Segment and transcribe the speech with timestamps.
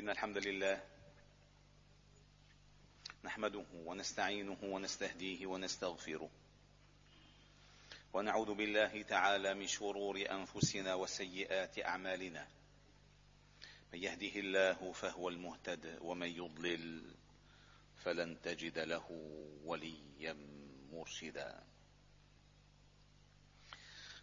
[0.00, 0.82] إن الحمد لله
[3.24, 6.30] نحمده ونستعينه ونستهديه ونستغفره
[8.12, 12.48] ونعوذ بالله تعالى من شرور أنفسنا وسيئات أعمالنا
[13.92, 17.14] من يهده الله فهو المهتد ومن يضلل
[18.04, 19.06] فلن تجد له
[19.64, 20.36] وليا
[20.92, 21.64] مرشدا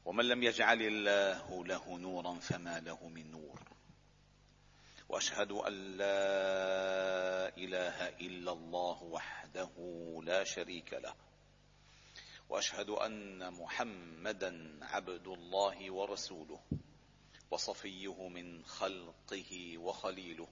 [0.06, 3.77] ومن لم يجعل الله له نورا فما له من نور
[5.10, 9.72] وأشهد أن لا إله إلا الله وحده
[10.24, 11.16] لا شريك له.
[12.50, 16.60] وأشهد أن محمدا عبد الله ورسوله
[17.52, 20.48] وصفيه من خلقه وخليله.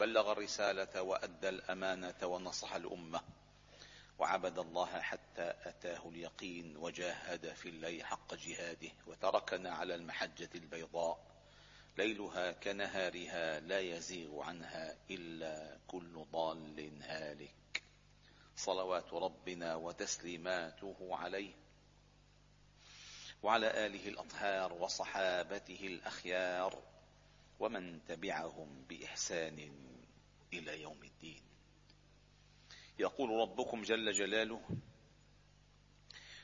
[0.00, 3.20] بلغ الرسالة وأدى الأمانة ونصح الأمة.
[4.18, 11.31] وعبد الله حتى أتاه اليقين وجاهد في الله حق جهاده وتركنا على المحجة البيضاء.
[11.98, 17.82] ليلها كنهارها لا يزيغ عنها إلا كل ضال هالك.
[18.56, 21.54] صلوات ربنا وتسليماته عليه.
[23.42, 26.82] وعلى آله الأطهار وصحابته الأخيار
[27.60, 29.72] ومن تبعهم بإحسان
[30.52, 31.42] إلى يوم الدين.
[32.98, 34.62] يقول ربكم جل جلاله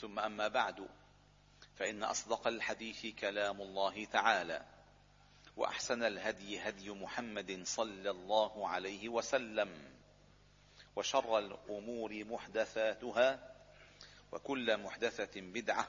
[0.00, 0.88] ثم أما بعد
[1.76, 4.64] فإن أصدق الحديث كلام الله تعالى
[5.56, 9.92] وأحسن الهدي هدي محمد صلى الله عليه وسلم
[10.96, 13.54] وشر الأمور محدثاتها
[14.32, 15.88] وكل محدثة بدعة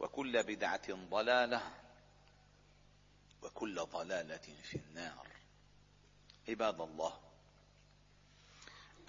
[0.00, 1.62] وكل بدعة ضلالة
[3.42, 5.26] وكل ضلالة في النار.
[6.48, 7.20] عباد الله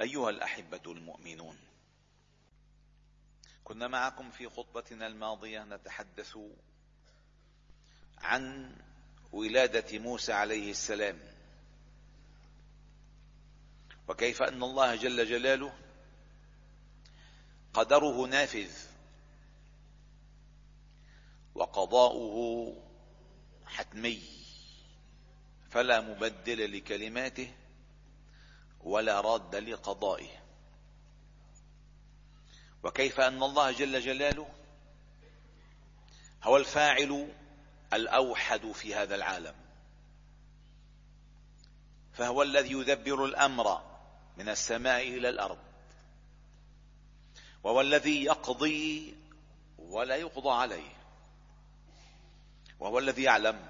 [0.01, 1.69] أيها الأحبة المؤمنون
[3.69, 6.38] كنا معكم في خطبتنا الماضية نتحدث
[8.18, 8.75] عن
[9.31, 11.19] ولادة موسى عليه السلام.
[14.08, 15.74] وكيف أن الله جل جلاله
[17.74, 18.72] قدره نافذ
[21.56, 22.75] وقضاؤه
[23.66, 24.22] حتمي.
[25.69, 27.53] فلا مبدل لكلماته
[28.81, 30.48] ولا راد لقضائه.
[32.84, 34.50] وكيف أن الله جل جلاله
[36.44, 37.28] هو الفاعل
[37.94, 39.56] الأوحد في هذا العالم.
[42.13, 43.81] فهو الذي يدبر الأمر
[44.38, 45.57] من السماء إلى الأرض.
[47.63, 49.16] وهو الذي يقضي
[49.78, 50.94] ولا يقضى عليه.
[52.79, 53.69] وهو الذي يعلم.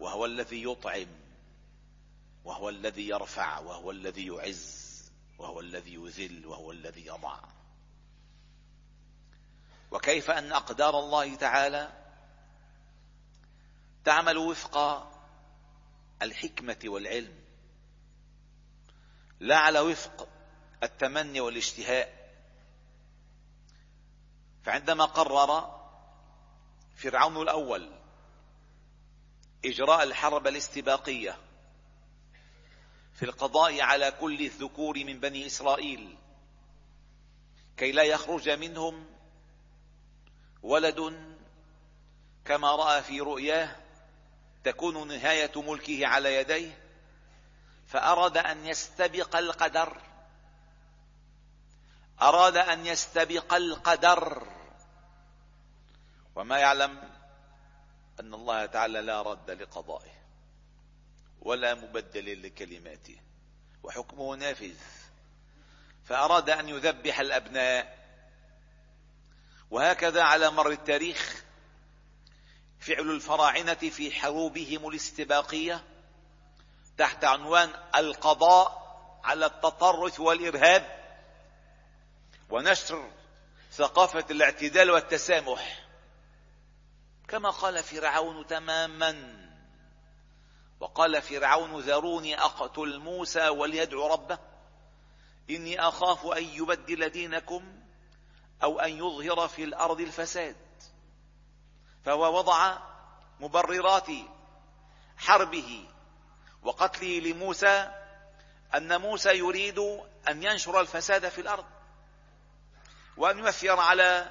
[0.00, 1.08] وهو الذي يطعم.
[2.44, 3.58] وهو الذي يرفع.
[3.58, 4.87] وهو الذي يعز.
[5.38, 7.40] وهو الذي يذل وهو الذي يضع.
[9.90, 11.92] وكيف أن أقدار الله تعالى
[14.04, 15.06] تعمل وفق
[16.22, 17.44] الحكمة والعلم؟
[19.40, 20.28] لا على وفق
[20.82, 22.18] التمني والاشتهاء.
[24.62, 25.78] فعندما قرر
[26.96, 27.90] فرعون الأول
[29.64, 31.38] إجراء الحرب الاستباقية
[33.18, 36.16] في القضاء على كل الذكور من بني إسرائيل.
[37.76, 39.06] كي لا يخرج منهم
[40.62, 41.28] ولد
[42.44, 43.76] كما رأى في رؤياه
[44.64, 46.78] تكون نهاية ملكه على يديه
[47.86, 50.00] فأراد أن يستبق القدر.
[52.22, 54.46] أراد أن يستبق القدر.
[56.34, 57.10] وما يعلم
[58.20, 60.17] أن الله تعالى لا رد لقضائه.
[61.42, 63.16] ولا مبدل لكلماته.
[63.82, 64.74] وحكمه نافذ.
[66.04, 67.98] فأراد أن يذبح الأبناء.
[69.70, 71.44] وهكذا على مر التاريخ
[72.80, 75.84] فعل الفراعنة في حروبهم الاستباقية
[76.98, 78.88] تحت عنوان القضاء
[79.24, 80.98] على التطرف والإرهاب
[82.50, 83.10] ونشر
[83.72, 85.86] ثقافة الاعتدال والتسامح.
[87.28, 89.47] كما قال فرعون تماما.
[90.80, 94.38] وقال فرعون ذروني أقتل موسى وليدعو ربه؟
[95.50, 97.82] إني أخاف أن يبدل دينكم
[98.62, 100.56] أو أن يظهر في الأرض الفساد.
[102.04, 102.78] فهو وضع
[103.40, 104.06] مبررات
[105.16, 105.88] حربه
[106.62, 107.90] وقتله لموسى
[108.74, 109.78] أن موسى يريد
[110.28, 111.64] أن ينشر الفساد في الأرض
[113.16, 114.30] وأن يؤثر على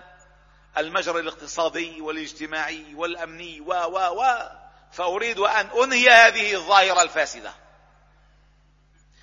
[0.78, 4.50] المجرى الاقتصادي والاجتماعي والأمني و و و
[4.92, 7.54] فأريد أن أنهي هذه الظاهرة الفاسدة.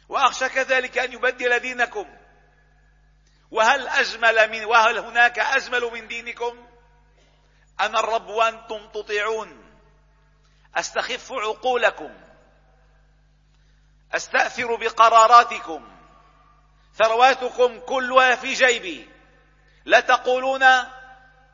[0.08, 2.06] وأخشى كذلك أن يبدل دينكم.
[3.50, 6.66] وهل أجمل من وهل هناك أجمل من دينكم؟
[7.80, 9.64] أنا الرب وأنتم تطيعون؟
[10.76, 12.14] أستخف عقولكم.
[14.12, 15.88] أستأثر بقراراتكم.
[16.96, 19.08] ثرواتكم كلها في جيبي.
[19.84, 20.62] لا تقولون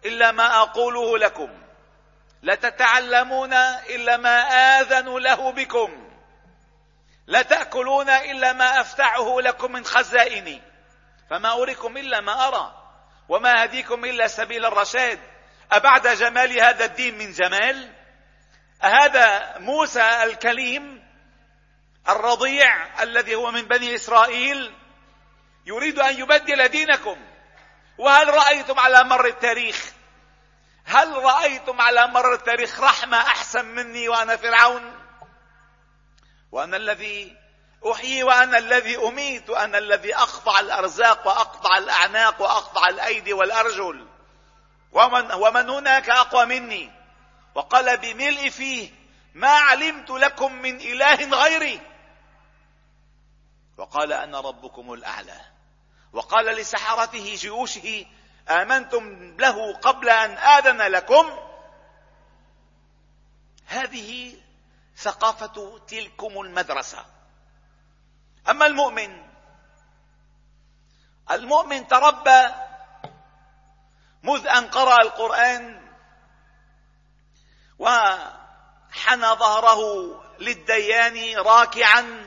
[0.05, 1.69] إلا ما أقوله لكم.
[2.43, 3.53] لا تتعلمون
[3.95, 4.41] إلا ما
[4.81, 6.11] آذن له بكم.
[7.27, 10.63] لا تاكلون إلا ما أفتعه لكم من خزائني
[11.31, 12.75] فما أريكم إلا ما أرى
[13.29, 15.21] وما هديكم إلا سبيل الرشاد.
[15.73, 17.93] أبعد جمال هذا الدين من جمال؟
[18.85, 21.11] أهذا موسى الكليم
[22.09, 24.75] الرضيع الذي هو من بني إسرائيل
[25.67, 27.17] يريد أن يبدل دينكم.
[27.99, 29.93] وهل رأيتم على مر التاريخ
[30.91, 34.95] هل رأيتم على مر التاريخ رحمة أحسن مني وأنا فرعون؟
[36.53, 37.37] وأنا الذي
[37.93, 44.07] أحيي وأنا الذي أميت وأنا الذي أقطع الأرزاق وأقطع الأعناق وأقطع الأيدي والأرجل.
[44.93, 46.91] ومن, ومن هناك أقوى مني.
[47.55, 48.91] وقال بملء فيه
[49.35, 51.81] ما علمت لكم من إله غيري.
[53.79, 55.41] وقال أنا ربكم الأعلى.
[56.13, 58.07] وقال لسحرته جيوشه
[58.49, 61.31] آمنتم له قبل أن آذن لكم.
[63.67, 64.37] هذه
[64.97, 67.05] ثقافة تلكم المدرسة.
[68.49, 69.31] أما المؤمن
[71.31, 72.49] المؤمن تربى
[74.23, 75.91] مذ أن قرأ القرآن
[77.79, 79.81] وحنى ظهره
[80.39, 82.25] للديان راكعا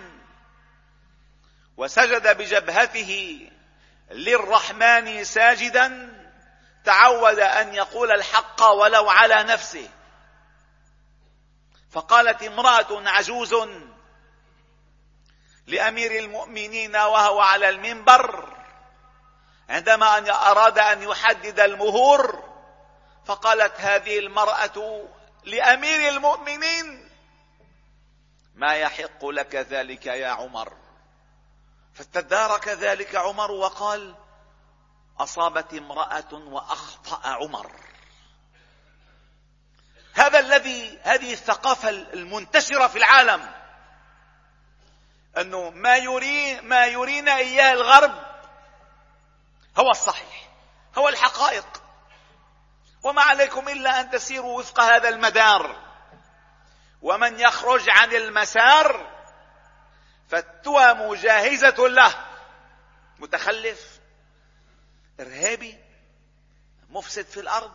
[1.78, 3.52] وسجد بجبهته
[4.14, 6.14] للرحمن ساجدا
[6.86, 9.90] تعود أن يقول الحق ولو على نفسه.
[11.92, 13.56] فقالت امرأة عجوز
[15.68, 18.54] لأمير المؤمنين وهو على المنبر
[19.70, 22.44] عندما أن أراد أن يحدد المهور
[23.26, 25.08] فقالت هذه المرأة
[25.44, 27.10] لأمير المؤمنين
[28.56, 30.83] ما يحق لك ذلك يا عمر؟
[31.96, 34.16] فتدارك ذلك عمر وقال
[35.20, 37.72] أصابت امرأة وأخطأ عمر.
[40.14, 43.52] هذا الذي هذه الثقافة المنتشرة في العالم
[45.38, 48.14] أنه ما يري ما يرينا إياه الغرب
[49.78, 50.50] هو الصحيح
[50.98, 51.84] هو الحقائق.
[53.04, 55.84] وما عليكم إلا أن تسيروا وفق هذا المدار.
[57.02, 59.13] ومن يخرج عن المسار
[60.30, 62.16] فالتهم جاهزة له.
[63.20, 64.00] متخلف
[65.20, 65.78] إرهابي
[66.90, 67.72] مفسد في الأرض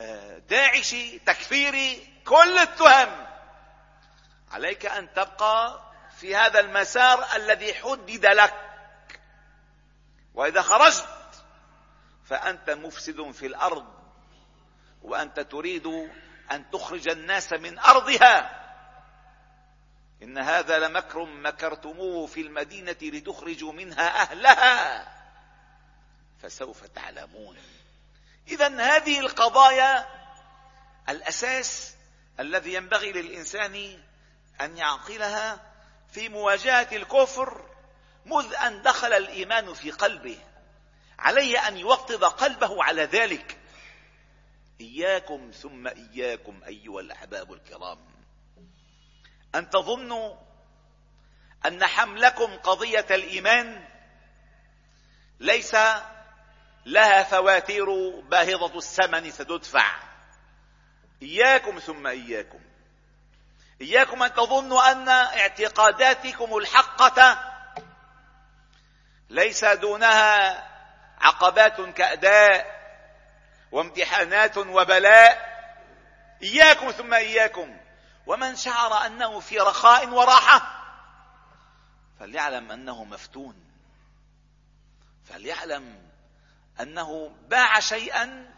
[0.00, 3.26] آه، داعشي تكفيري كل التهم.
[4.50, 5.82] عليك أن تبقى
[6.18, 8.54] في هذا المسار الذي حدد لك.
[10.34, 11.08] وإذا خرجت
[12.24, 13.86] فأنت مفسد في الأرض
[15.02, 15.86] وأنت تريد
[16.52, 18.57] أن تخرج الناس من أرضها.
[20.22, 25.08] إن هذا لمكر مكرتموه في المدينة لتخرجوا منها أهلها.
[26.42, 27.56] فسوف تعلمون.
[28.48, 30.06] إذا هذه القضايا
[31.08, 31.94] الأساس
[32.40, 33.98] الذي ينبغي للإنسان
[34.60, 35.60] أن يعقلها
[36.12, 37.68] في مواجهة الكفر
[38.26, 40.38] مذ أن دخل الإيمان في قلبه.
[41.18, 43.58] عليه أن يوطد قلبه على ذلك.
[44.80, 48.17] إياكم ثم إياكم أيها الأحباب الكرام.
[49.54, 50.34] أن تظنوا
[51.66, 53.84] أن حملكم قضية الإيمان
[55.40, 55.76] ليس
[56.86, 57.86] لها فواتير
[58.20, 59.96] باهظة الثمن ستدفع.
[61.22, 62.60] إياكم ثم إياكم.
[63.80, 67.44] إياكم أن تظنوا أن اعتقاداتكم الحقة
[69.30, 70.68] ليس دونها
[71.20, 72.78] عقبات كأداء
[73.72, 75.48] وامتحانات وبلاء.
[76.42, 77.76] إياكم ثم إياكم.
[78.28, 80.84] ومن شعر أنه في رخاء وراحة
[82.20, 83.54] فليعلم أنه مفتون.
[85.24, 86.10] فليعلم
[86.80, 88.54] أنه باع شيئا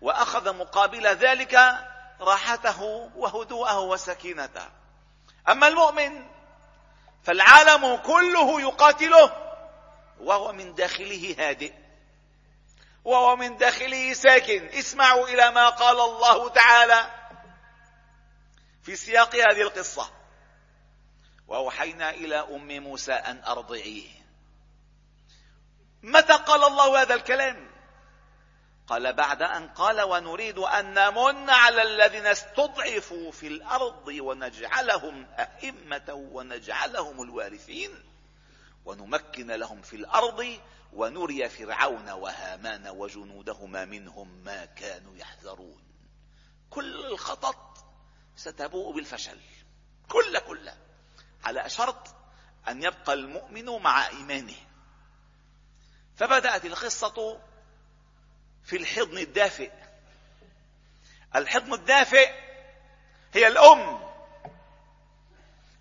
[0.00, 1.54] وأخذ مقابل ذلك
[2.20, 2.82] راحته
[3.16, 4.68] وهدوءه وسكينته.
[5.48, 6.26] أما المؤمن
[7.22, 9.32] فالعالم كله يقاتله
[10.20, 11.72] وهو من داخله هادئ
[13.04, 14.66] وهو من داخله ساكن.
[14.66, 17.17] اسمعوا إلى ما قال الله تعالى
[18.88, 20.10] في سياق هذه القصة.
[21.48, 24.08] وأوحينا إلى أم موسى أن أرضعيه.
[26.02, 27.70] متى قال الله هذا الكلام؟
[28.86, 37.22] قال بعد أن قال ونريد أن نمن على الذين استضعفوا في الأرض ونجعلهم أئمة ونجعلهم
[37.22, 37.90] الوارثين
[38.84, 40.58] ونمكن لهم في الأرض
[40.92, 45.82] ونري فرعون وهامان وجنودهما منهم ما كانوا يحذرون.
[46.70, 47.67] كل الخطط
[48.38, 49.38] ستبوء بالفشل.
[50.08, 50.70] كل كل.
[51.44, 52.14] على شرط
[52.68, 54.56] أن يبقى المؤمن مع إيمانه.
[56.16, 57.40] فبدأت القصة
[58.64, 59.70] في الحضن الدافئ.
[61.36, 62.30] الحضن الدافئ
[63.34, 64.08] هي الأم.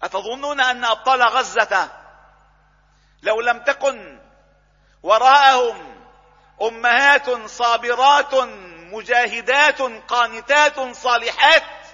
[0.04, 1.92] أتظنون أن أبطال غزة
[3.24, 4.20] لو لم تكن
[5.04, 6.06] وراءهم
[6.62, 8.34] أمهات صابرات
[8.94, 11.87] مجاهدات قانتات صالحات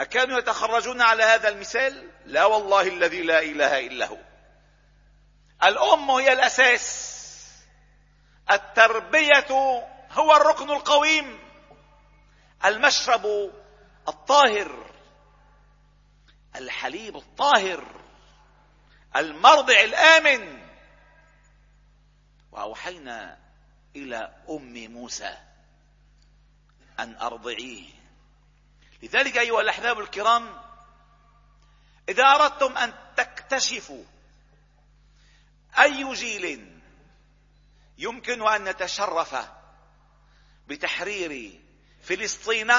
[0.00, 4.18] أكانوا يتخرجون على هذا المثال؟ لا والله الذي لا إله إلا هو.
[5.64, 7.18] الأم هي الأساس.
[8.50, 9.46] التربية
[10.10, 11.38] هو الركن القويم.
[12.64, 13.26] المشرب
[14.08, 14.90] الطاهر.
[16.56, 17.84] الحليب الطاهر.
[19.16, 20.58] المرضع الآمن.
[22.52, 23.38] وأوحينا
[23.96, 25.36] إلى أم موسى
[26.98, 27.97] أن أرضعيه.
[29.02, 30.62] لذلك أيها الأحباب الكرام
[32.08, 34.04] إذا أردتم أن تكتشفوا
[35.78, 36.74] أي جيل
[37.98, 39.36] يمكن أن نتشرف
[40.66, 41.60] بتحرير
[42.02, 42.72] فلسطين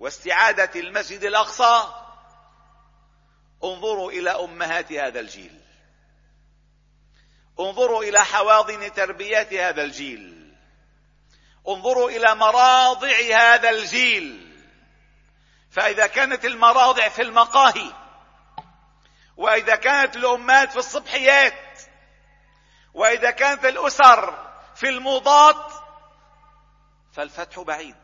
[0.00, 1.92] واستعادة المسجد الأقصى
[3.64, 5.60] انظروا إلى أمهات هذا الجيل.
[7.60, 10.45] انظروا إلى حواضن تربية هذا الجيل.
[11.68, 14.46] انظروا إلى مراضع هذا الجيل.
[15.70, 17.92] فإذا كانت المراضع في المقاهي
[19.36, 21.80] وإذا كانت الأمات في الصبحيات
[22.94, 25.72] وإذا كانت الأسر في الموضات
[27.12, 27.96] فالفتح بعيد.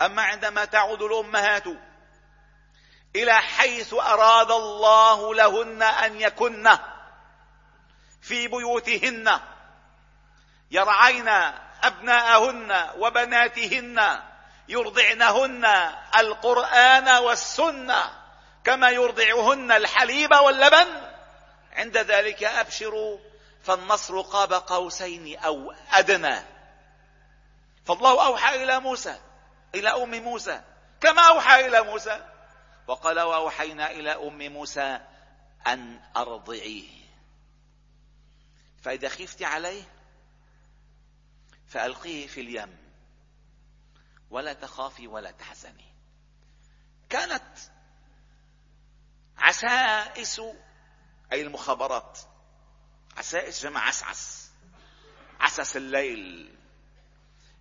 [0.00, 1.64] أما عندما تعود الأمهات
[3.16, 6.78] إلى حيث أراد الله لهن أن يكن
[8.20, 9.40] في بيوتهن
[10.70, 11.28] يرعين
[11.82, 14.20] أبناءهن وبناتهن
[14.68, 15.64] يرضعنهن
[16.18, 18.10] القرآن والسنة
[18.64, 21.08] كما يرضعهن الحليب واللبن.
[21.72, 23.18] عند ذلك أبشروا
[23.62, 26.36] فالنصر قاب قوسين أو أدنى.
[27.86, 29.20] فالله أوحى إلى موسى
[29.74, 30.60] إلى أم موسى
[31.00, 32.24] كما أوحى إلى موسى.
[32.86, 35.00] وقال وأوحينا إلى أم موسى
[35.66, 36.98] أن أرضعيه.
[38.82, 39.82] فإذا خفت عليه
[41.68, 42.76] فألقيه في اليم.
[44.30, 45.94] ولا تخافي ولا تحزني.
[47.08, 47.58] كانت
[49.38, 50.40] عسائس
[51.32, 52.18] أي المخابرات
[53.16, 54.50] عسائس جمع عسعس
[55.40, 56.54] عسس الليل.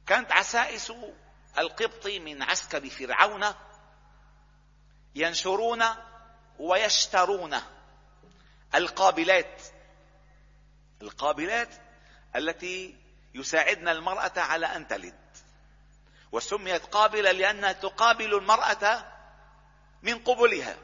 [0.08, 0.94] كانت عسائس
[1.58, 3.46] القبط من عسكر فرعون
[5.16, 5.84] ينشرون
[6.60, 7.58] ويشترون
[8.76, 9.62] القابلات.
[11.02, 11.70] القابلات
[12.36, 13.07] التي
[13.38, 15.20] يساعدن المرأة على أن تلد.
[16.32, 19.06] وسميت قابلة لأنها تقابل المرأة
[20.04, 20.78] من قبلها.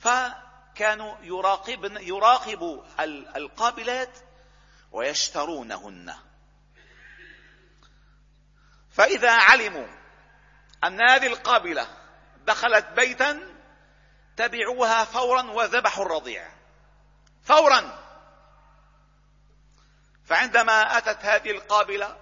[0.00, 2.82] فكانوا يراقبن يراقبوا
[3.36, 4.18] القابلات
[4.92, 6.14] ويشترونهن.
[8.92, 9.86] فإذا علموا
[10.84, 11.86] أن هذه القابلة
[12.46, 13.40] دخلت بيتا
[14.36, 16.52] تبعوها فورا وذبحوا الرضيع.
[17.44, 18.01] فورا.
[20.32, 22.16] فعندما أتت هذه القابلة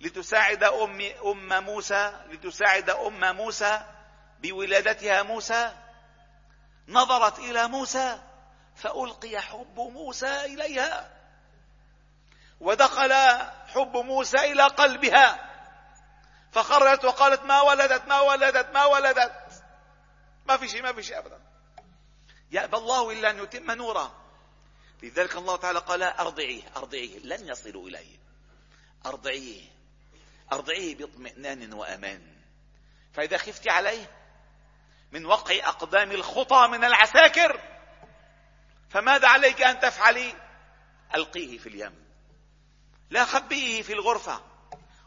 [0.00, 3.82] لتساعد أم, أم موسى لتساعد أم موسى
[4.38, 5.72] بولادتها موسى
[6.88, 8.20] نظرت إلى موسى
[8.76, 11.10] فألقي حب موسى إليها
[12.60, 13.12] ودخل
[13.66, 15.50] حب موسى إلى قلبها
[16.52, 19.62] فخرجت وقالت ما ولدت ما ولدت ما ولدت
[20.46, 21.40] ما في شيء ما في شيء أبدا.
[22.50, 24.19] يأبى الله إلا أن يتم نوره.
[25.02, 28.16] لذلك الله تعالى قال أرضعيه أرضعيه لن يصلوا إليه.
[29.06, 29.62] أرضعيه
[30.52, 32.22] أرضعيه باطمئنان وأمان.
[33.12, 34.10] فإذا خفت عليه
[35.12, 37.60] من وقع أقدام الخطى من العساكر
[38.90, 40.34] فماذا عليك أن تفعلي
[41.14, 41.94] ألقيه في اليم.
[43.10, 44.44] لا خبيه في الغرفة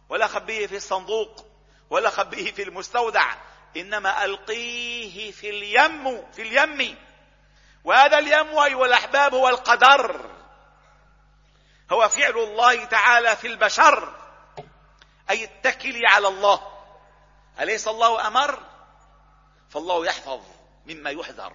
[0.10, 1.46] ولا خبيه في الصندوق
[1.90, 3.36] ولا خبيه في المستودع
[3.78, 6.98] إنما ألقيه في اليم في اليم.
[7.84, 10.30] وهذا اليم أيها الأحباب هو القدر.
[11.92, 14.16] هو فعل الله تعالى في البشر.
[15.30, 16.74] أي اتكلي على الله.
[17.60, 18.60] أليس الله أمر؟
[19.70, 20.42] فالله يحفظ
[20.86, 21.54] مما يحذر.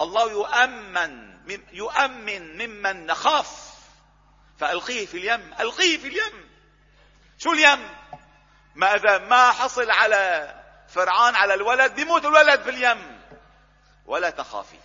[0.00, 1.30] الله يؤمن
[1.72, 3.74] يؤمن ممن نخاف.
[4.58, 5.54] فألقيه في اليم.
[5.60, 6.50] ألقيه في اليم.
[7.38, 7.94] شو اليم؟
[8.74, 10.54] ما إذا ما حصل على
[10.88, 13.20] فرعان على الولد بيموت الولد في اليم
[14.06, 14.78] ولا تخافي.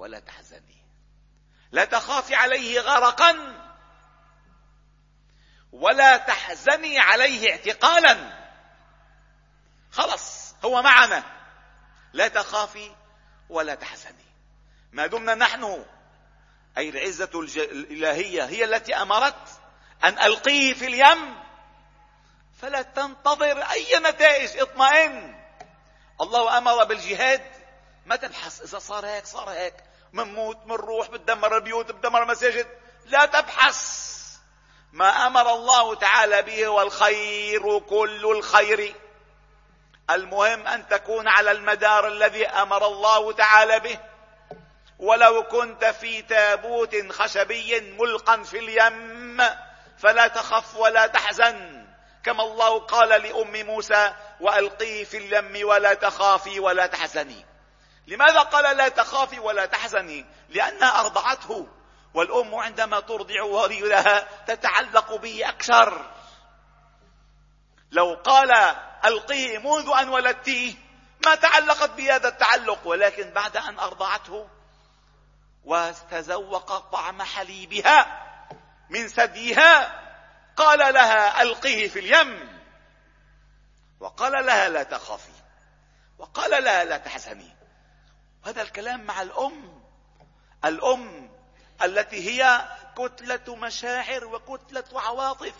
[0.00, 0.82] ولا تحزني.
[1.72, 3.36] لا تخافي عليه غرقا
[5.72, 8.40] ولا تحزني عليه اعتقالا.
[9.92, 11.22] خلص هو معنا.
[12.12, 12.94] لا تخافي
[13.48, 14.24] ولا تحزني.
[14.92, 15.84] ما دمنا نحن.
[16.78, 19.48] أي العزة الإلهية هي التي أمرت
[20.04, 21.44] أن ألقيه في اليم.
[22.60, 25.44] فلا تنتظر أي نتائج إطمئن.
[26.20, 27.52] الله أمر بالجهاد.
[28.06, 29.89] ما تبحث إذا صار هيك صار هيك.
[30.12, 32.66] منموت منروح بتدمر البيوت بتدمر المساجد.
[33.06, 34.10] لا تبحث.
[34.92, 38.94] ما أمر الله تعالى به والخير كل الخير.
[40.10, 43.98] المهم أن تكون على المدار الذي أمر الله تعالى به.
[44.98, 49.42] ولو كنت في تابوت خشبي ملقا في اليم
[49.98, 51.86] فلا تخف ولا تحزن.
[52.24, 57.49] كما الله قال لأم موسى والقيه في اليم ولا تخافي ولا تحزني.
[58.10, 61.68] لماذا قال لا تخافي ولا تحزني؟ لانها أرضعته
[62.14, 66.10] والأم عندما ترضع وليدها تتعلق به أكثر.
[67.90, 68.50] لو قال
[69.04, 70.74] ألقيه منذ أن ولدتيه
[71.26, 74.48] ما تعلقت بهذا التعلق ولكن بعد أن أرضعته
[75.64, 78.26] وتذوق طعم حليبها
[78.90, 80.00] من ثديها
[80.56, 82.60] قال لها ألقيه في اليم.
[84.00, 85.32] وقال لها لا تخافي.
[86.18, 87.59] وقال لها لا تحزني.
[88.44, 89.82] هذا الكلام مع الأم.
[90.64, 91.30] الأم
[91.82, 95.54] التي هي كتلة مشاعر وكتلة عواطف.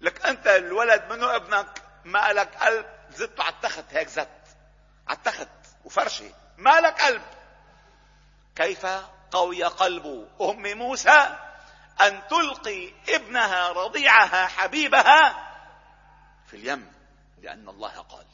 [0.00, 2.86] لك أنت الولد منه ابنك؟ ما لك قلب.
[3.10, 4.28] زدته على التخت هيك زت
[5.08, 5.48] على التخت
[5.84, 6.34] وفرشة.
[6.56, 7.22] ما لك قلب.
[8.56, 8.86] كيف
[9.30, 11.38] قوي قلب أم موسى
[12.00, 15.52] أن تلقي ابنها رضيعها حبيبها
[16.46, 16.92] في اليم
[17.42, 18.26] لأن الله قال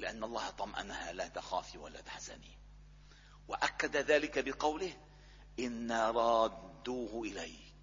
[0.00, 2.58] ولان الله طمأنها لا تخافي ولا تحزني.
[3.48, 4.96] وأكد ذلك بقوله
[5.58, 7.74] إنا رادوه إليك.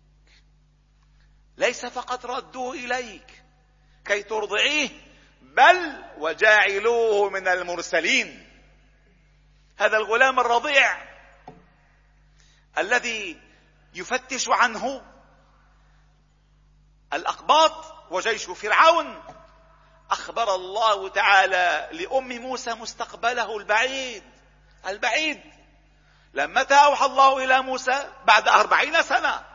[1.58, 3.43] ليس فقط ردوه إليك
[4.06, 4.89] كي ترضعيه
[5.41, 8.47] بل وجاعلوه من المرسلين.
[9.77, 11.08] هذا الغلام الرضيع
[12.77, 13.41] الذي
[13.93, 15.01] يفتش عنه
[17.13, 19.23] الأقباط وجيش فرعون
[20.12, 24.24] أخبر الله تعالى لأم موسى مستقبله البعيد.
[24.88, 25.41] البعيد.
[26.34, 29.46] لما أوحى الله إلى موسى بعد أربعين سنة.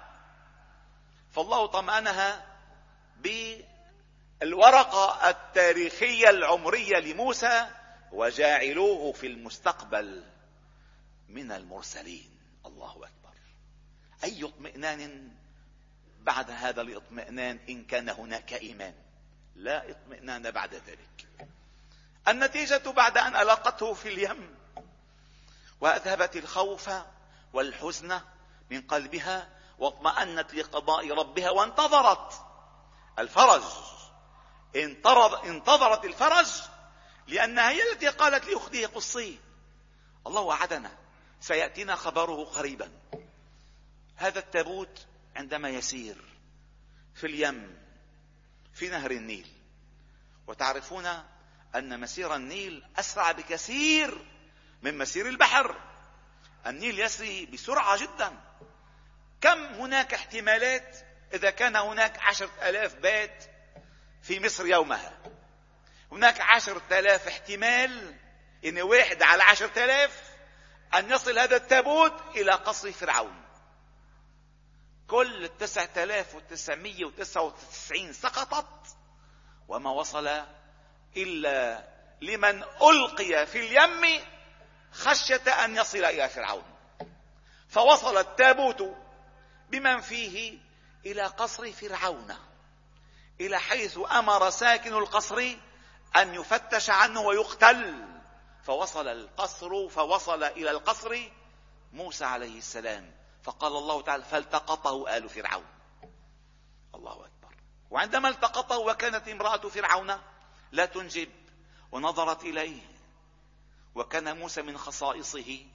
[1.33, 2.47] فالله طمأنها
[4.41, 7.67] بالورقة التاريخية العمرية لموسى
[8.13, 10.25] وجاعلوه في المستقبل
[11.29, 12.39] من المرسلين.
[12.67, 13.37] الله أكبر.
[14.25, 15.31] أي اطمئنان
[16.21, 18.95] بعد هذا الاطمئنان إن كان هناك إيمان؟
[19.57, 21.49] لا اطمئنان بعد ذلك.
[22.29, 24.57] النتيجة بعد أن القته في اليم
[25.81, 26.91] وأذهبت الخوف
[27.53, 28.21] والحزن
[28.71, 32.47] من قلبها واطمأنت لقضاء ربها وانتظرت
[33.19, 33.63] الفرج.
[35.45, 36.63] انتظرت الفرج
[37.27, 39.39] لأنها هي التي قالت لأخته قصي.
[40.27, 40.99] الله وعدنا
[41.41, 42.93] سيأتينا خبره قريبا.
[44.17, 46.17] هذا التابوت عندما يسير
[47.15, 47.82] في اليم
[48.75, 49.47] في نهر النيل.
[50.47, 51.07] وتعرفون
[51.75, 54.27] أن مسير النيل أسرع بكثير
[54.83, 55.81] من مسير البحر.
[56.67, 58.33] النيل يسري بسرعة جدا.
[59.41, 60.97] كم هناك احتمالات
[61.35, 63.45] إذا كان هناك عشرة آلاف بيت
[64.23, 65.19] في مصر يومها؟
[66.13, 68.15] هناك عشرة آلاف احتمال
[68.65, 70.23] إن واحد على عشرة آلاف
[70.95, 73.42] أن يصل هذا التابوت إلى قصر فرعون.
[75.13, 78.97] كل التسعة آلاف وتسعمية وتسعة وتسعين سقطت
[79.69, 80.31] وما وصل
[81.17, 81.85] إلا
[82.21, 84.25] لمن ألقي في اليم
[84.93, 86.63] خشية أن يصل إلى فرعون.
[87.69, 88.97] فوصل التابوت
[89.69, 90.59] بمن فيه
[91.07, 92.37] إلى قصر فرعون
[93.41, 95.57] إلى حيث أمر ساكن القصر
[96.17, 98.05] أن يفتش عنه ويقتل.
[98.65, 101.31] فوصل القصر فوصل إلى القصر
[101.93, 103.22] موسى عليه السلام.
[103.43, 105.65] فقال الله تعالى فالتقطه آل فرعون.
[106.95, 107.55] الله أكبر.
[107.91, 110.19] وعندما التقطه وكانت امرأة فرعون
[110.73, 111.29] لا تنجب
[111.93, 112.83] ونظرت إليه.
[113.95, 115.67] وكان موسى من خصائصه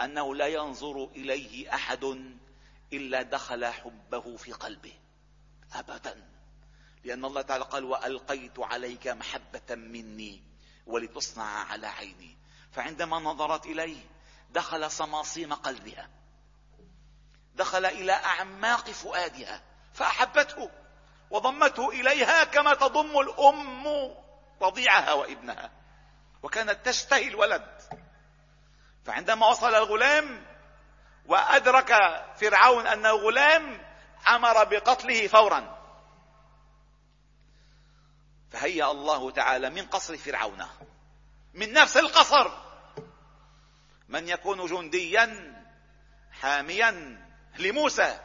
[0.00, 2.04] أنه لا ينظر إليه أحد
[2.92, 4.92] إلا دخل حبه في قلبه.
[5.72, 6.28] ابدا.
[7.04, 10.42] لأن الله تعالى قال وألقيت عليك محبة مني
[10.86, 12.36] ولتصنع على عيني.
[12.72, 14.04] فعندما نظرت إليه
[14.50, 16.10] دخل صماصيم قلبها.
[17.56, 19.62] دخل إلى أعماق فؤادها
[19.94, 20.70] فأحبته
[21.30, 23.86] وضمته إليها كما تضم الأم
[24.62, 25.70] رضيعها وابنها
[26.42, 27.82] وكانت تشتهي الولد.
[29.04, 30.46] فعندما وصل الغلام
[31.26, 31.92] وأدرك
[32.36, 33.80] فرعون انه غلام
[34.28, 35.76] أمر بقتله فورا
[38.50, 40.66] فهيأ الله تعالى من قصر فرعون
[41.54, 42.50] من نفس القصر
[44.08, 45.56] من يكون جنديا
[46.32, 47.25] حاميا
[47.60, 48.20] لموسى.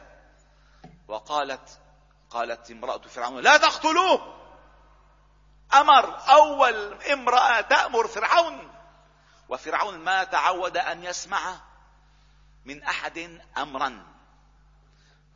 [1.08, 1.78] وقالت
[2.30, 4.38] قالت امرأة فرعون لا تقتلوه.
[5.74, 8.72] أمر أول امرأة تأمر فرعون.
[9.48, 11.60] وفرعون ما تعود أن يسمع
[12.64, 14.06] من أحد أمرا.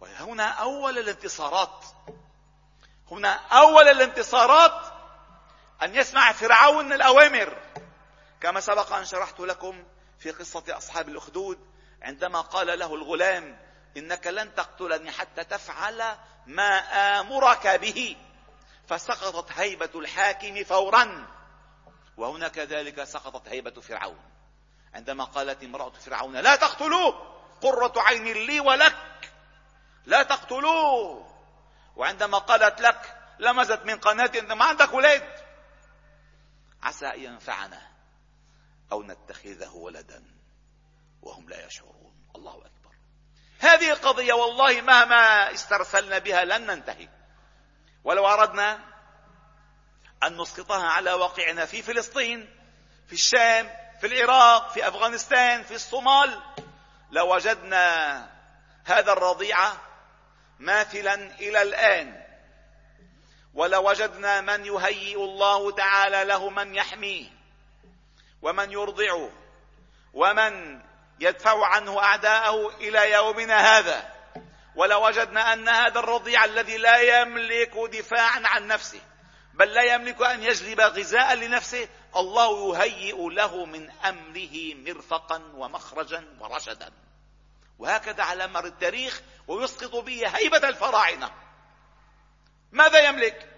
[0.01, 1.85] وهنا أول الانتصارات.
[3.11, 4.93] هنا أول الانتصارات
[5.83, 7.57] أن يسمع فرعون الأوامر.
[8.41, 9.85] كما سبق أن شرحت لكم
[10.19, 11.59] في قصة أصحاب الأخدود
[12.03, 13.66] عندما قال له الغلام
[13.97, 16.79] إنك لن تقتلني حتى تفعل ما
[17.21, 18.17] آمرك به.
[18.89, 21.27] فسقطت هيبة الحاكم فورا.
[22.17, 24.21] وهنا كذلك سقطت هيبة فرعون.
[24.95, 27.37] عندما قالت امرأة فرعون لا تقتلوه.
[27.61, 29.33] قرة عين لي ولك.
[30.07, 31.37] لا تقتلوه.
[31.97, 35.47] وعندما قالت لك لمزت من قناة انت ما عندك ولاد
[36.83, 37.83] عسى أن ينفعنا
[38.93, 40.25] أو نتخذه ولدا
[41.23, 42.15] وهم لا يشعرون.
[42.37, 42.76] الله أكبر.
[43.59, 47.09] هذه القضية والله مهما استرسلنا بها لن ننتهي.
[48.05, 48.81] ولو أردنا
[50.23, 52.49] أن نسقطها على واقعنا في فلسطين
[53.07, 56.41] في الشام في العراق في أفغانستان في الصومال
[57.11, 58.17] لوجدنا
[58.85, 59.59] هذا الرضيع
[60.59, 62.27] ماثلا إلى الآن.
[63.55, 67.37] ولوجدنا من يهيئ الله تعالى له من يحميه
[68.43, 69.31] ومن يرضعه
[70.15, 70.83] ومن
[71.21, 74.17] يدفع عنه أعداءه إلى يومنا هذا.
[74.75, 79.01] ولوجدنا أن هذا الرضيع الذي لا يملك دفاعا عن نفسه
[79.55, 86.93] بل لا يملك أن يجلب غذاء لنفسه الله يهيئ له من أمره مرفقا ومخرجا ورشدا.
[87.79, 91.31] وهكذا على مر التاريخ ويسقط به هيبة الفراعنة.
[92.73, 93.49] ماذا يملك؟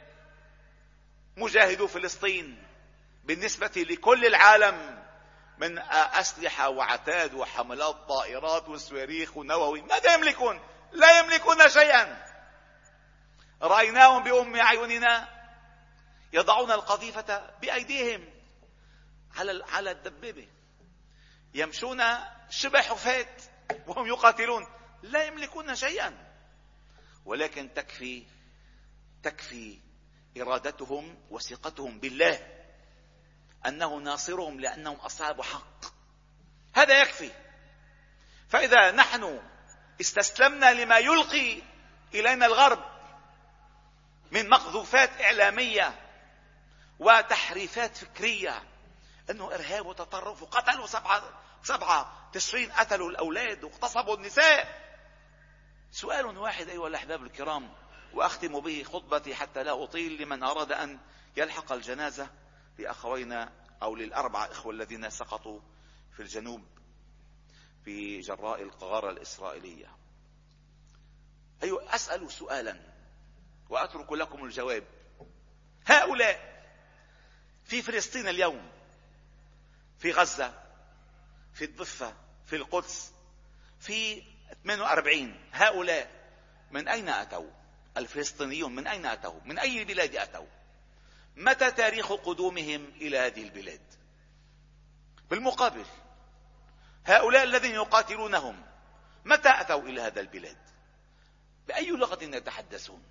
[1.36, 2.62] مجاهدو فلسطين
[3.24, 5.04] بالنسبة لكل العالم.
[5.60, 9.82] من أسلحة وعتاد وحملات طائرات وصواريخ ونووي.
[9.82, 10.60] ماذا يملكون؟
[10.92, 12.26] لا يملكون شيئا.
[13.62, 15.28] رأيناهم بأم أعيننا
[16.32, 18.28] يضعون القذيفة بأيديهم
[19.36, 20.48] على على الدبابة.
[21.54, 22.02] يمشون
[22.50, 23.36] شبه حفاة
[23.86, 24.66] وهم يقاتلون.
[25.02, 26.28] لا يملكون شيئا.
[27.24, 28.26] ولكن تكفي
[29.22, 29.78] تكفي
[30.36, 32.57] إرادتهم وثقتهم بالله.
[33.66, 35.84] أنه ناصرهم لأنهم أصحاب حق.
[36.74, 37.30] هذا يكفي.
[38.48, 39.40] فإذا نحن
[40.00, 41.62] استسلمنا لما يلقي
[42.14, 42.84] إلينا الغرب
[44.30, 45.94] من مقذوفات إعلامية
[46.98, 48.62] وتحريفات فكرية
[49.30, 51.22] أنه إرهاب وتطرف وقتلوا سبعة
[51.62, 54.88] سبعة تشرين قتلوا الأولاد واغتصبوا النساء.
[55.92, 57.74] سؤال واحد أيها الأحباب الكرام
[58.14, 60.98] وأختم به خطبتي حتى لا أطيل لمن أراد أن
[61.36, 62.28] يلحق الجنازة.
[62.78, 65.60] لأخوينا أو للأربعة إخوة الذين سقطوا
[66.12, 66.64] في الجنوب
[67.84, 69.96] في جراء القغارة الإسرائيلية.
[71.62, 72.80] أيوة أسأل سؤالا
[73.68, 74.84] وأترك لكم الجواب.
[75.86, 76.64] هؤلاء
[77.64, 78.70] في فلسطين اليوم
[79.98, 80.54] في غزة
[81.54, 82.14] في الضفة
[82.46, 83.12] في القدس
[83.80, 84.22] في
[84.64, 86.10] 48 هؤلاء
[86.70, 87.50] من أين أتوا؟
[87.96, 90.46] الفلسطينيون من أين أتوا؟ من أي بلاد أتوا؟
[91.38, 93.80] متى تاريخ قدومهم إلى هذه البلاد؟
[95.30, 95.84] بالمقابل.
[97.06, 98.62] هؤلاء الذين يقاتلونهم
[99.24, 100.56] متى أتوا إلى هذا البلاد؟
[101.68, 103.02] بأي لغة يتحدثون؟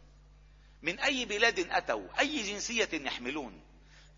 [0.82, 3.62] من أي بلاد أتوا؟ أي جنسية يحملون؟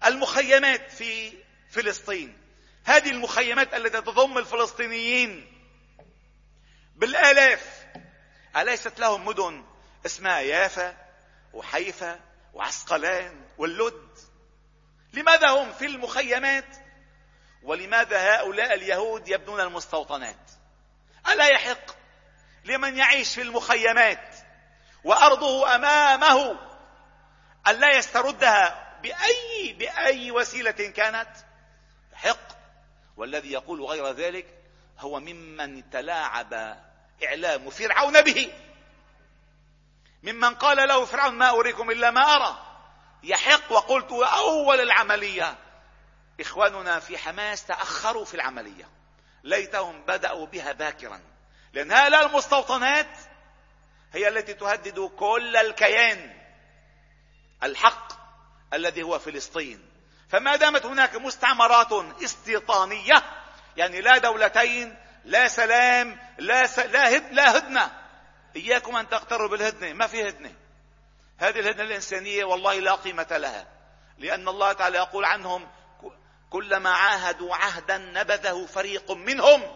[0.06, 1.34] المخيمات في
[1.70, 2.38] فلسطين.
[2.84, 5.54] هذه المخيمات التي تضم الفلسطينيين.
[6.96, 7.86] بالآلاف.
[8.58, 9.66] أليست لهم مدن
[10.06, 10.98] اسمها يافا
[11.54, 14.10] وحيفا وعسقلان واللد.
[15.14, 16.76] لماذا هم في المخيمات؟
[17.64, 20.52] ولماذا هؤلاء اليهود يبنون المستوطنات؟
[21.28, 21.96] ألا يحق
[22.66, 24.36] لمن يعيش في المخيمات
[25.04, 26.60] وأرضه أمامه
[27.68, 31.32] الا يستردها بأي بأي وسيلة كانت؟
[32.14, 32.60] يحق.
[33.18, 34.46] والذي يقول غير ذلك
[35.00, 36.78] هو ممن تلاعب
[37.24, 38.54] إعلام فرعون به.
[40.24, 42.58] ممن قال له فرعون ما أريكم إلا ما أرى.
[43.24, 45.58] يحق وقلت أول العملية.
[46.40, 48.90] إخواننا في حماس تأخروا في العملية.
[49.44, 51.22] ليتهم بدأوا بها باكرا.
[51.74, 53.18] لأن هؤلاء المستوطنات
[54.14, 56.34] هي التي تهدد كل الكيان.
[57.64, 58.14] الحق
[58.74, 59.90] الذي هو فلسطين.
[60.30, 61.92] فما دامت هناك مستعمرات
[62.24, 63.24] استيطانية
[63.78, 66.80] يعني لا دولتين لا سلام لا س...
[66.80, 67.34] لا, هد...
[67.34, 67.92] لا هدنة.
[68.56, 70.54] إياكم أن تغتروا بالهدنة ما في هدنة.
[71.38, 73.68] هذه الهدنة الإنسانية والله لا قيمة لها.
[74.18, 75.68] لأن الله تعالى يقول عنهم
[76.50, 79.76] كلما عاهدوا عهدا نبذه فريق منهم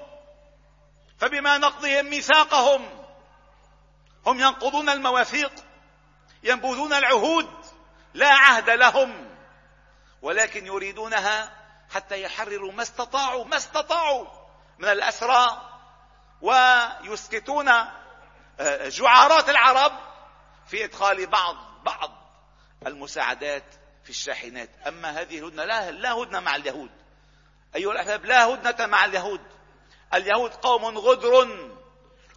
[1.17, 3.05] فبما نقضهم ميثاقهم
[4.25, 5.51] هم ينقضون المواثيق
[6.43, 7.49] ينبذون العهود
[8.13, 9.29] لا عهد لهم
[10.21, 11.51] ولكن يريدونها
[11.93, 14.25] حتى يحرروا ما استطاعوا ما استطاعوا
[14.79, 15.69] من الأسرى
[16.41, 17.69] ويسكتون
[18.87, 19.91] جعارات العرب
[20.67, 22.11] في إدخال بعض بعض
[22.87, 23.63] المساعدات
[24.03, 24.69] في الشاحنات.
[24.87, 26.91] أما هذه الهدنة لا لا هدنة مع اليهود.
[27.75, 29.41] أيها الأحباب لا هدنة مع اليهود.
[30.13, 31.47] اليهود قوم غدر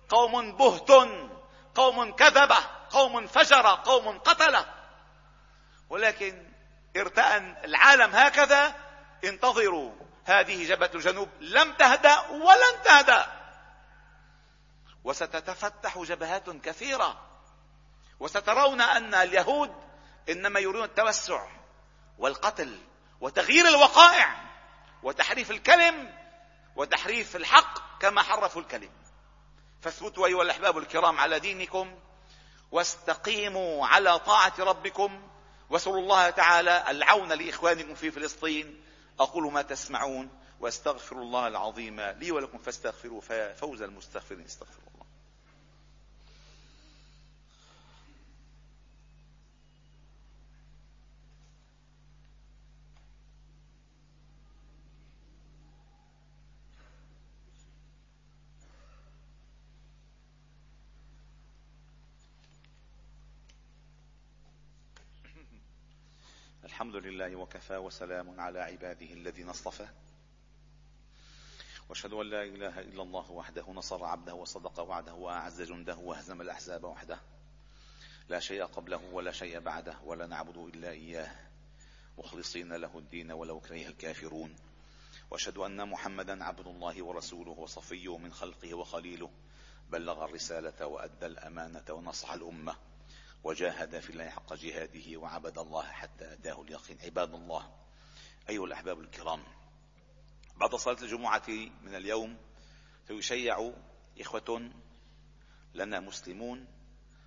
[0.09, 0.91] قوم بهت
[1.75, 2.59] قوم كذبه
[2.91, 4.65] قوم فجر قوم قتل.
[5.91, 6.53] ولكن
[6.97, 8.75] ارتأن العالم هكذا
[9.25, 9.93] انتظروا
[10.25, 13.36] هذه جبهة الجنوب لم تهدأ ولن تهدأ.
[15.07, 17.23] وستتفتح جبهات كثيرة.
[18.21, 19.75] وسترون أن اليهود
[20.29, 21.47] إنما يريدون التوسع
[22.19, 22.79] والقتل
[23.21, 24.51] وتغيير الوقائع
[25.03, 26.15] وتحريف الكلم
[26.77, 28.91] وتحريف الحق كما حرفوا الكلم.
[29.81, 31.99] فاثبتوا أيها الأحباب الكرام على دينكم
[32.73, 35.29] واستقيموا على طاعة ربكم.
[35.71, 38.83] واسألوا الله تعالى العون لإخوانكم في فلسطين.
[39.21, 43.21] أقول ما تسمعون واستغفر الله العظيم لي ولكم فاستغفروا
[43.53, 44.45] فوز المستغفرين.
[44.45, 44.87] استغفروا
[66.65, 69.87] الحمد لله وكفى وسلام على عباده الذين اصطفى.
[71.89, 76.85] واشهد أن لا إله إلا الله وحده نصر عبده وصدق وعده وأعز جنده وهزم الأحزاب
[76.85, 77.21] وحده.
[78.29, 81.31] لا شيء قبله ولا شيء بعده ولا نعبد إلا إياه.
[82.19, 84.57] مخلصين له الدين ولو كره الكافرون.
[85.31, 89.31] وأشهد أن محمدا عبد الله ورسوله وصفيه من خلقه وخليله.
[89.91, 92.77] بلغ الرسالة وأدى الأمانة ونصح الأمة.
[93.47, 96.99] وجاهد في الله حق جهاده وعبد الله حتى أتاه اليقين.
[97.03, 97.73] عباد الله
[98.49, 99.45] أيها الأحباب الكرام
[100.57, 101.49] بعد صلاة الجمعة
[101.83, 102.37] من اليوم
[103.09, 103.73] سيشيع
[104.21, 104.71] إخوة
[105.75, 106.67] لنا مسلمون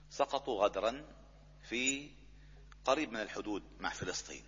[0.09, 1.05] سقطوا غدرا
[1.69, 2.11] في
[2.85, 4.43] قريب من الحدود مع فلسطين.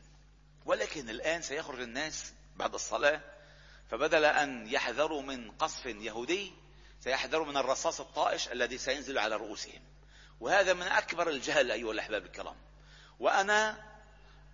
[0.65, 3.21] ولكن الآن سيخرج الناس بعد الصلاة
[3.89, 6.51] فبدل أن يحذروا من قصف يهودي
[6.99, 9.90] سيحذروا من الرصاص الطائش الذي سينزل على رؤوسهم.
[10.41, 12.55] وهذا من أكبر الجهل أيها الأحباب الكرام.
[13.19, 13.77] وأنا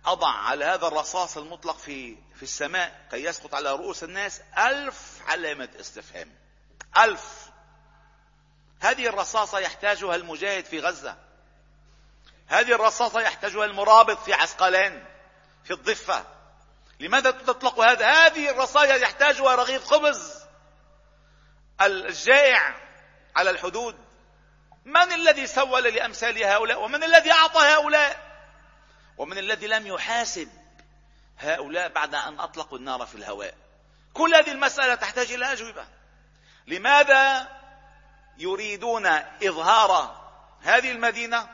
[0.04, 5.68] أضع على هذا الرصاص المطلق في في السماء كي يسقط على رؤوس الناس ألف علامة
[5.80, 6.32] استفهام.
[6.96, 7.50] ألف.
[8.80, 11.16] هذه الرصاصة يحتاجها المجاهد في غزة.
[12.46, 15.06] هذه الرصاصة يحتاجها المرابط في عسقلان
[15.64, 16.24] في الضفة.
[17.00, 20.44] لماذا تطلق هذا؟ هذه الرصاصة يحتاجها رغيف خبز
[21.80, 22.74] الجائع
[23.36, 24.07] على الحدود.
[24.88, 28.28] من الذي سول لأمثال هؤلاء ومن الذي أعطى هؤلاء؟
[29.18, 30.48] ومن الذي لم يحاسب
[31.38, 33.54] هؤلاء بعد أن أطلقوا النار في الهواء.
[34.14, 35.86] كل هذه المسألة تحتاج إلى أجوبة.
[36.66, 37.48] لماذا
[38.38, 39.06] يريدون
[39.42, 40.20] إظهار
[40.62, 41.48] هذه المدينة؟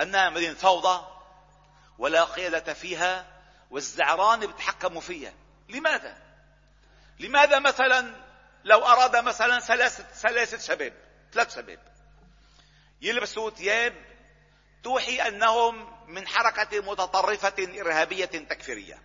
[0.00, 1.06] أنها مدينة فوضى
[1.98, 3.26] ولا قيادة فيها
[3.70, 5.32] والزعران بيتحكموا فيها.
[5.68, 6.16] لماذا؟
[7.18, 8.14] لماذا مثلا
[8.64, 10.92] لو أراد مثلا ثلاثة ثلاثة شباب
[11.32, 11.95] ثلاث شباب
[13.02, 13.94] يلبسوا ثياب
[14.82, 19.02] توحي أنهم من حركة متطرفة إرهابية تكفيرية.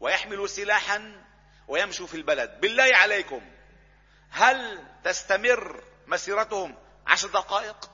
[0.00, 1.24] ويحملوا سلاحا
[1.68, 2.60] ويمشوا في البلد.
[2.60, 3.40] بالله عليكم
[4.30, 7.90] هل تستمر مسيرتهم عشر دقائق؟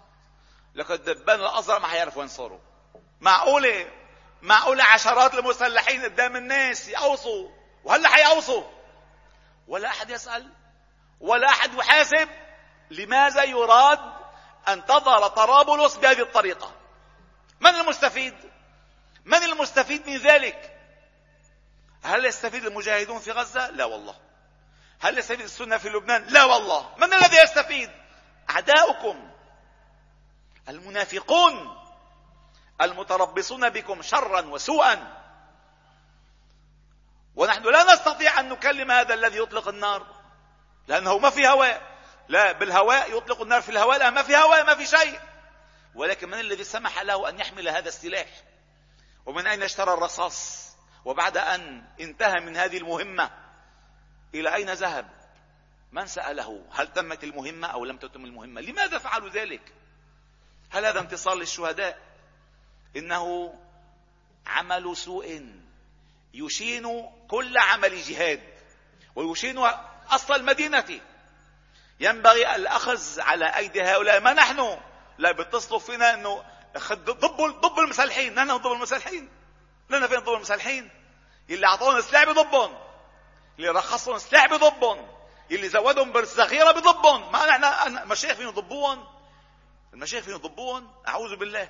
[0.74, 2.58] لقد دبان الأزرق ما حيعرفوا ينصروا
[3.20, 3.90] معقولة؟
[4.42, 7.50] معقولة عشرات المسلحين قدام الناس يوصوا
[7.84, 8.64] وهلا حيوصوا
[9.68, 10.52] ولا أحد يسأل
[11.20, 12.28] ولا أحد يحاسب.
[12.90, 13.98] لماذا يراد
[14.68, 16.72] أن تظهر طرابلس بهذه الطريقة.
[17.60, 18.34] من المستفيد؟
[19.24, 20.72] من المستفيد من ذلك؟
[22.02, 24.16] هل يستفيد المجاهدون في غزة؟ لا والله.
[25.00, 26.94] هل يستفيد السنة في لبنان؟ لا والله.
[26.98, 27.90] من الذي يستفيد؟
[28.50, 29.30] أعداؤكم.
[30.68, 31.82] المنافقون.
[32.80, 35.22] المتربصون بكم شرا وسوءا.
[37.36, 40.06] ونحن لا نستطيع أن نكلم هذا الذي يطلق النار.
[40.88, 41.95] لأنه ما في هواء.
[42.28, 45.20] لا بالهواء يطلق النار في الهواء لا ما في هواء ما في شيء.
[45.94, 48.26] ولكن من الذي سمح له أن يحمل هذا السلاح؟
[49.26, 50.70] ومن أين اشترى الرصاص؟
[51.04, 53.30] وبعد أن انتهى من هذه المهمة
[54.34, 55.10] إلى أين ذهب؟
[55.92, 59.72] من سأله هل تمت المهمة أو لم تتم المهمة؟ لماذا فعلوا ذلك؟
[60.70, 61.98] هل هذا انتصار للشهداء؟
[62.96, 63.54] إنه
[64.46, 65.46] عمل سوء.
[66.34, 68.42] يشين كل عمل جهاد
[69.14, 69.58] ويشين
[70.10, 71.00] أصل المدينة.
[72.00, 74.20] ينبغي الأخذ على أيدي هؤلاء.
[74.20, 74.78] ما نحن؟
[75.18, 76.44] لا بيتصلوا فينا إنه
[76.92, 78.34] ضبوا ضبوا المسلحين.
[78.34, 79.28] نحن ضب المسلحين.
[79.90, 80.90] لنا فين ضب المسلحين.
[81.50, 82.78] اللي أعطونا سلاح بضبهم
[83.58, 85.08] اللي رخصهم سلاح بضبهم
[85.50, 89.06] اللي زودهم بالصغيره بضبهم ما نحن المشايخ فيهم يضبوهم.
[89.94, 90.94] المشايخ فيهم يضبوهم.
[91.08, 91.68] أعوذ بالله.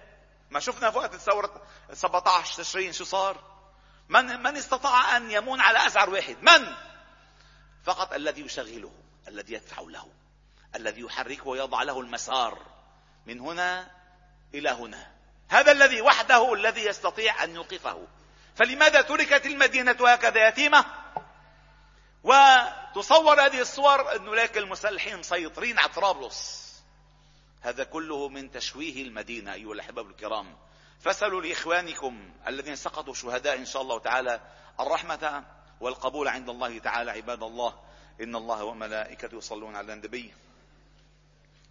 [0.51, 1.63] ما شفنا في وقت الثورة
[1.93, 3.37] 17 تشرين شو صار؟
[4.09, 6.75] من من استطاع أن يمون على أزعر واحد؟ من؟
[7.85, 8.93] فقط الذي يشغله.
[9.29, 10.09] الذي يدفع له
[10.75, 12.59] الذي يحركه ويضع له المسار
[13.27, 13.91] من هنا
[14.55, 15.13] إلى هنا.
[15.49, 18.07] هذا الذي وحده الذي يستطيع أن يوقفه.
[18.55, 20.85] فلماذا تركت المدينة هكذا يتيمة؟
[22.25, 26.67] وتصور هذه الصور انه لك المسلحين مسيطرين على طرابلس.
[27.61, 30.57] هذا كله من تشويه المدينة أيها الأحباب الكرام.
[31.01, 34.41] فاسألوا لإخوانكم الذين سقطوا شهداء إن شاء الله تعالى
[34.81, 35.45] الرحمة
[35.81, 37.86] والقبول عند الله تعالى عباد الله.
[38.21, 40.33] إن الله وملائكته يصلون على النبي.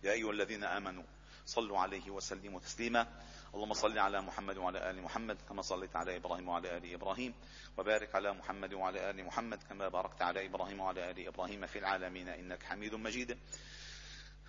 [0.04, 1.04] يا أيها الذين آمنوا
[1.46, 3.08] صلوا عليه وسلموا تسليما.
[3.54, 7.34] اللهم صل على محمد وعلى آل محمد كما صليت على إبراهيم وعلى آل إبراهيم.
[7.78, 12.30] وبارك على محمد وعلى آل محمد كما باركت على إبراهيم وعلى آل إبراهيم في العالمين
[12.30, 13.38] إنك حميد مجيد.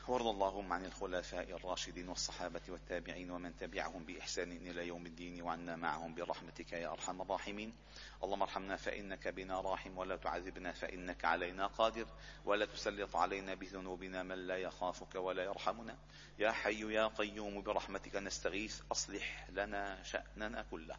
[0.08, 6.14] وارض اللهم عن الخلفاء الراشدين والصحابة والتابعين ومن تبعهم بإحسان إلى يوم الدين وعنا معهم
[6.14, 7.74] برحمتك يا أرحم الراحمين.
[8.24, 12.06] اللهم ارحمنا فإنك بنا راحم ولا تعذبنا فإنك علينا قادر
[12.44, 15.96] ولا تسلط علينا بذنوبنا من لا يخافك ولا يرحمنا.
[16.38, 20.96] يا حي يا قيوم برحمتك نستغيث أصلح لنا شأننا كله.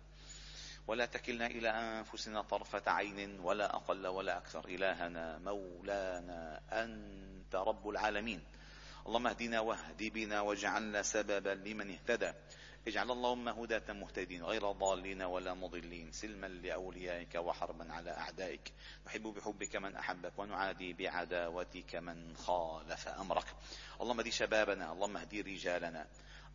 [0.88, 4.66] ولا تكلنا إلى أنفسنا طرفة عين ولا أقل ولا أكثر.
[4.66, 8.44] إلهنا مولانا أنت رب العالمين.
[9.08, 12.34] اللهم اهدنا واهد بنا واجعلنا سببا لمن اهتدى.
[12.88, 18.74] اجعل اللهم هداة مهتدين غير ضالين ولا مضلين سلما لأوليائك وحربا على أعدائك.
[19.06, 23.46] نحب بحبك من أحبك ونعادي بعداوتك من خالف أمرك.
[24.02, 26.08] اللهم اهدي شبابنا اللهم اهدي رجالنا.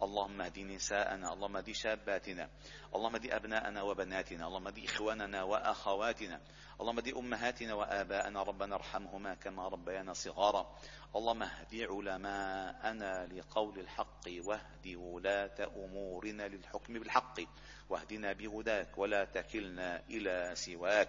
[0.02, 2.50] اللهم اهد نساءنا اللهم اهد شاباتنا
[2.94, 6.40] اللهم اهد أبناءنا وبناتنا اللهم اهد إخواننا وأخواتنا
[6.80, 10.76] اللهم اهد أمهاتنا وآباءنا ربنا ارحمهما كما ربيانا صغارا.
[11.16, 17.40] اللهم اهد علماءنا لقول الحق واهد ولاة أمورنا للحكم بالحق
[17.88, 21.08] واهدنا بهداك ولا تكلنا إلى سواك.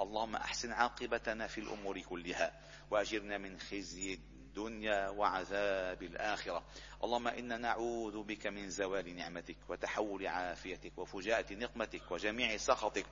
[0.00, 2.60] اللهم أحسن عاقبتنا في الأمور كلها
[2.90, 6.64] وأجرنا من خزي الدنيا وعذاب الآخرة.
[7.04, 13.06] اللهم إنا نعوذ بك من زوال نعمتك وتحول عافيتك وفجاءة نقمتك وجميع سخطك.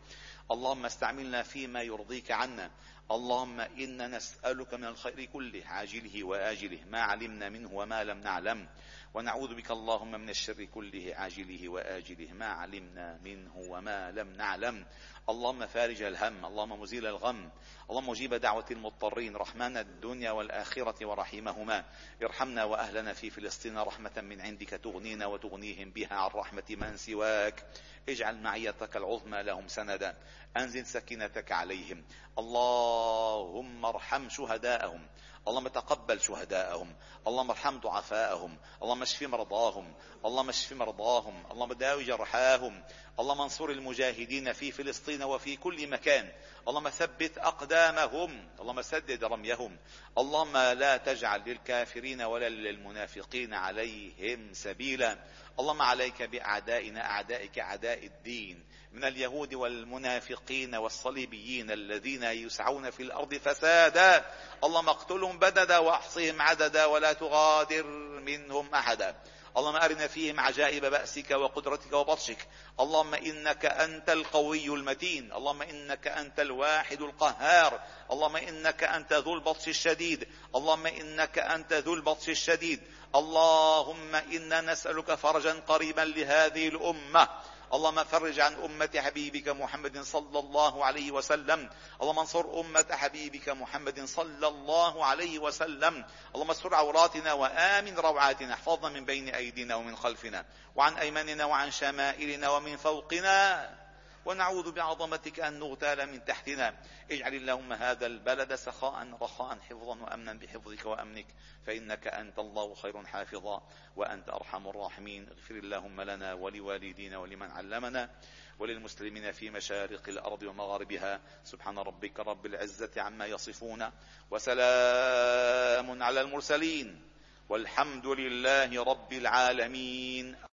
[0.50, 2.70] اللهم استعملنا فيما يرضيك عنا.
[3.10, 8.68] اللهم إنا نسألك من الخير كله عاجله وآجله ما علمنا منه وما لم نعلم.
[9.14, 14.86] ونعوذ بك اللهم من الشر كله عاجله وآجله ما علمنا منه وما لم نعلم.
[15.28, 17.50] اللهم فارج الهم اللهم مزيل الغم.
[17.90, 21.84] اللهم مجيب دعوة المضطرين رحمن الدنيا والآخرة ورحيمهما
[22.22, 27.64] ارحمنا وأهلنا في فلسطين رحمة من عندك تغنينا وتغنيهم بها عن رحمة من سواك.
[28.08, 30.16] اجعل معيتك العظمى لهم سندا.
[30.56, 32.04] أنزل سكينتك عليهم.
[32.38, 35.06] اللهم ارحم شهداءهم.
[35.48, 36.96] اللهم تقبل شهداءهم.
[37.26, 38.58] اللهم ارحم ضعفاءهم.
[38.82, 39.94] اللهم اشف مرضاهم.
[40.24, 41.46] اللهم اشف مرضاهم.
[41.50, 42.84] اللهم داوي جرحاهم.
[43.20, 46.32] اللهم انصر المجاهدين في فلسطين وفي كل مكان.
[46.68, 48.48] اللهم ثبت أقدامهم.
[48.60, 49.78] اللهم سدد رميهم.
[50.18, 55.18] اللهم لا تجعل للكافرين ولا للمنافقين عليهم سبيلا.
[55.60, 58.64] اللهم عليك بأعدائنا أعدائك أعداء الدين.
[58.92, 64.24] من اليهود والمنافقين والصليبيين الذين يسعون في الأرض فسادا.
[64.64, 67.86] اللهم اقتلهم بددا واحصهم عددا ولا تغادر
[68.20, 69.16] منهم أحدا.
[69.56, 72.48] اللهم أرنا فيهم عجائب بأسك وقدرتك وبطشك.
[72.80, 75.32] اللهم إنك أنت القوي المتين.
[75.32, 77.80] اللهم إنك أنت الواحد القهار.
[78.10, 80.28] اللهم إنك أنت ذو البطش الشديد.
[80.54, 82.80] اللهم إنك أنت ذو البطش الشديد.
[83.14, 87.28] اللهم إنا نسألك فرجا قريبا لهذه الأمة.
[87.72, 91.70] اللهم فرج عن أمة حبيبك محمد صلى الله عليه وسلم.
[92.02, 96.04] اللهم انصر أمة حبيبك محمد صلى الله عليه وسلم.
[96.34, 98.54] اللهم استر عوراتنا وآمن روعاتنا.
[98.54, 100.44] احفظنا من بين أيدينا ومن خلفنا.
[100.74, 103.85] وعن أيماننا وعن شمائلنا ومن فوقنا.
[104.26, 106.74] ونعوذ بعظمتك أن نغتال من تحتنا.
[107.10, 111.26] اجعل اللهم هذا البلد سخاء رخاء حفظا وأمنا بحفظك وأمنك.
[111.66, 113.62] فإنك أنت الله خير حافظا
[113.96, 115.28] وأنت أرحم الراحمين.
[115.28, 118.10] اغفر اللهم لنا ولوالدينا ولمن علمنا
[118.58, 121.20] وللمسلمين في مشارق الأرض ومغاربها.
[121.44, 123.90] سبحان ربك رب العزة عما يصفون
[124.30, 127.02] وسلام على المرسلين.
[127.48, 130.36] والحمد لله رب العالمين.